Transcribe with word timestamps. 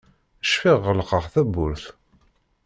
Cfiɣ 0.45 0.77
ɣelqeɣ 0.87 1.25
tawwurt. 1.33 1.85